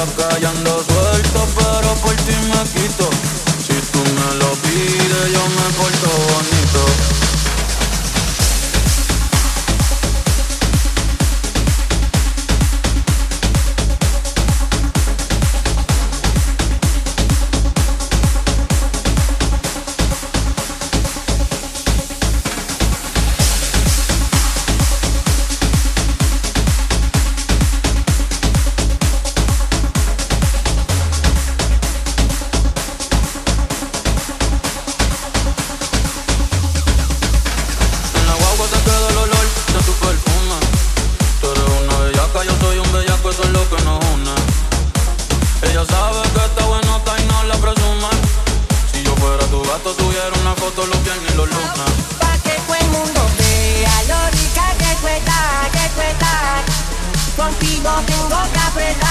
la 0.00 0.06
calle 0.16 0.46
ando 0.46 0.82
suelto, 0.82 1.46
pero 1.56 1.94
por 1.96 2.14
ti 2.14 2.34
me 2.48 2.62
quito. 2.72 3.10
Si 3.58 3.74
tú 3.92 3.98
me 3.98 4.34
lo 4.36 4.50
pides, 4.62 5.32
yo 5.32 5.42
me 5.56 5.66
porto. 5.76 6.59
Gato, 49.70 49.94
tuviera 49.94 50.32
una 50.40 50.54
foto 50.56 50.84
los 50.84 51.02
viernes 51.04 51.32
y 51.32 51.36
los 51.36 51.48
lunes. 51.48 51.70
Pa' 52.18 52.36
que 52.42 52.54
todo 52.66 52.74
el 52.74 52.88
mundo 52.88 53.20
vea 53.38 54.02
lo 54.08 54.30
rica 54.30 54.66
que 54.78 54.96
tú 55.00 55.06
estás, 55.06 55.68
que 55.70 55.88
tú 55.94 56.00
estás. 56.12 56.62
Contigo 57.36 57.90
tengo 58.06 58.52
que 58.52 58.58
apretar. 58.58 59.09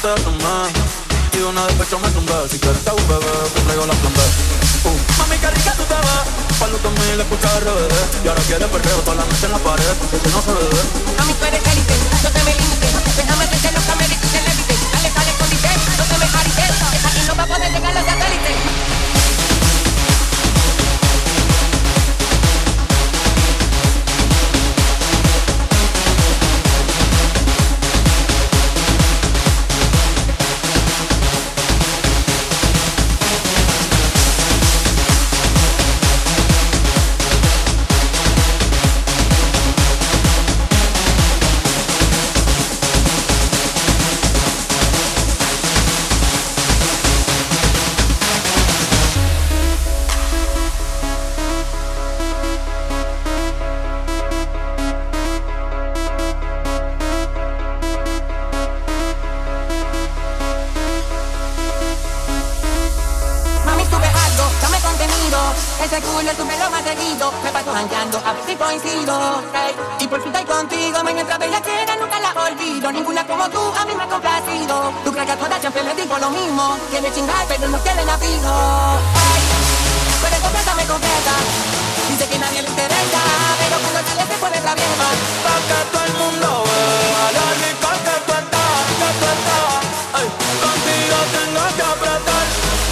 Te 0.00 0.08
de 0.08 0.22
sumar. 0.22 0.70
Y 1.32 1.38
de 1.38 1.44
una 1.44 1.66
despecho 1.66 1.98
me 1.98 2.08
tumbé. 2.10 2.34
Si 2.50 2.58
quieres 2.58 2.82
te 2.84 2.90
un 2.90 3.08
bebé, 3.08 3.32
te 3.54 3.60
traigo 3.62 3.86
la 3.86 3.94
plan 3.94 4.12
B. 4.12 4.20
Uh, 4.84 4.96
mami, 5.18 5.36
qué 5.38 5.50
rica 5.50 5.72
tú 5.76 5.84
te 5.84 5.94
ves. 5.94 6.58
Palo 6.58 6.76
también 6.78 7.16
le 7.16 7.22
escuchas 7.22 7.60
RBD. 7.60 8.24
Y 8.24 8.28
ahora 8.28 8.42
quieres 8.42 8.68
perreo 8.68 8.98
toda 9.00 9.16
la 9.16 9.24
noche 9.24 9.46
en 9.46 9.52
la 9.52 9.58
pared. 9.58 9.94
Porque 10.00 10.16
si 10.20 10.28
no 10.34 10.42
se 10.42 10.52
ve. 10.52 10.80
A 11.18 11.24
mí 11.24 11.34
tú 11.38 11.44
eres 11.44 11.62
élite, 11.72 11.94
no 12.22 12.30
te 12.30 12.42
me 12.44 12.52
limites. 12.56 13.16
Déjame 13.16 13.44
ser 13.46 13.72
los 13.72 13.84
cameritos 13.84 14.24
y 14.24 14.28
celebrity. 14.36 14.74
Dale, 14.92 15.10
dale, 15.16 15.32
Ese 65.86 66.02
culo 66.02 66.32
sube 66.34 66.58
lo 66.58 66.68
más 66.68 66.82
seguido. 66.82 67.32
Me 67.44 67.50
paso 67.52 67.72
jangueando, 67.72 68.18
a 68.26 68.32
ver 68.32 68.42
si 68.44 68.56
coincido. 68.56 69.40
Ey, 69.54 69.72
y 70.00 70.08
por 70.08 70.20
fin 70.20 70.34
estoy 70.34 70.44
contigo, 70.44 70.98
mientras 71.04 71.38
bella 71.38 71.60
quiera, 71.62 71.94
nunca 71.94 72.18
la 72.18 72.32
olvido. 72.42 72.90
Ninguna 72.90 73.24
como 73.24 73.48
tú, 73.50 73.60
a 73.78 73.84
mí 73.84 73.94
me 73.94 74.02
ha 74.02 74.08
complacido. 74.08 74.92
Tu 75.04 75.12
crees 75.12 75.26
que 75.26 75.32
a 75.32 75.36
todas 75.36 75.60
siempre 75.60 75.84
le 75.84 75.94
digo 75.94 76.18
lo 76.18 76.30
mismo. 76.30 76.76
Quiere 76.90 77.12
chingar, 77.14 77.46
pero 77.46 77.68
no 77.68 77.78
quieren 77.78 78.08
abrigo. 78.10 78.50
Ey, 79.30 79.42
tú 80.18 80.26
eres 80.26 80.40
completa, 80.40 80.74
me 80.74 80.84
completa. 80.86 81.34
Dice 82.10 82.26
que 82.30 82.38
nadie 82.40 82.62
le 82.62 82.68
interesa, 82.68 83.22
pero 83.62 83.78
cuando 83.78 84.00
sale 84.10 84.26
se 84.26 84.36
pone 84.42 84.58
traviesa. 84.58 85.06
Pa' 85.46 85.60
que 85.70 85.78
todo 85.94 86.02
el 86.02 86.14
mundo 86.18 86.64
vea 86.66 87.26
lo 87.30 87.44
rico 87.62 87.88
que 88.02 88.16
tú 88.26 88.32
estás, 88.42 88.82
que 88.98 89.08
tú 89.22 89.26
estás. 89.38 89.86
Ay, 90.18 90.26
contigo 90.66 91.18
tengo 91.30 91.62
que 91.78 91.84
apretar. 91.94 92.46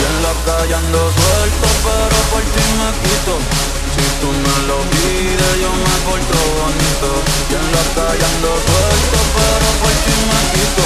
Y 0.00 0.04
en 0.08 0.16
la 0.24 0.32
calle 0.48 0.74
ando 0.74 1.00
suelto, 1.12 1.67
pero 1.88 2.18
por 2.30 2.44
ti 2.54 2.64
me 2.78 2.88
quito. 3.02 3.34
Si 3.94 4.04
tú 4.20 4.28
me 4.44 4.56
lo 4.68 4.78
pides, 4.92 5.54
yo 5.62 5.70
me 5.84 5.94
porto 6.06 6.38
bonito. 6.58 7.10
Y 7.50 7.52
en 7.60 7.66
la 7.74 7.84
calle 7.96 8.24
ando 8.32 8.50
suelto, 8.66 9.18
pero 9.36 9.68
por 9.80 9.94
ti 10.04 10.16
me 10.30 10.40
quito. 10.52 10.84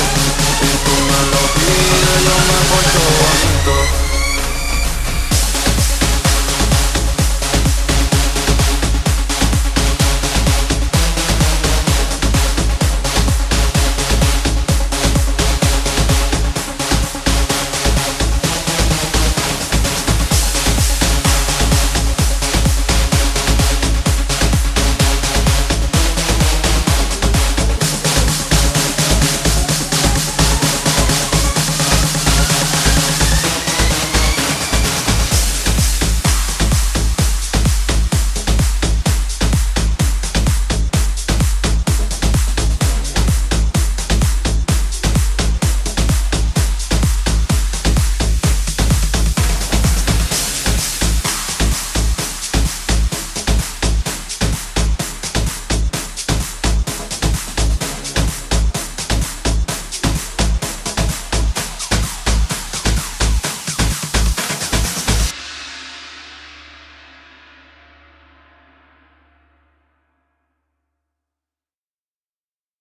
Si 0.58 0.70
tú 0.84 0.94
me 1.08 1.20
lo 1.32 1.42
pides, 1.56 2.18
yo. 2.26 2.31